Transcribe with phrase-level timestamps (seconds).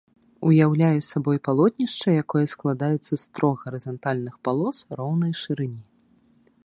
[0.51, 5.83] Уяўляе сабой палотнішча, якое складаецца з трох гарызантальных палос роўнай шырыні.